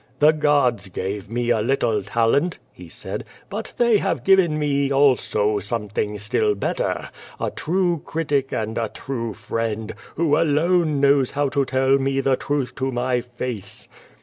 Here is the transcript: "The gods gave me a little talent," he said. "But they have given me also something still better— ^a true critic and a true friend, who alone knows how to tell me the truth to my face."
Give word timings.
"The 0.17 0.33
gods 0.33 0.87
gave 0.87 1.29
me 1.29 1.51
a 1.51 1.61
little 1.61 2.01
talent," 2.01 2.57
he 2.71 2.89
said. 2.89 3.23
"But 3.51 3.73
they 3.77 3.99
have 3.99 4.23
given 4.23 4.57
me 4.57 4.91
also 4.91 5.59
something 5.59 6.17
still 6.17 6.55
better— 6.55 7.11
^a 7.39 7.55
true 7.55 8.01
critic 8.03 8.51
and 8.51 8.79
a 8.79 8.89
true 8.89 9.35
friend, 9.35 9.93
who 10.15 10.35
alone 10.37 10.99
knows 11.01 11.29
how 11.37 11.49
to 11.49 11.65
tell 11.65 11.99
me 11.99 12.19
the 12.19 12.35
truth 12.35 12.73
to 12.77 12.89
my 12.89 13.21
face." 13.21 13.87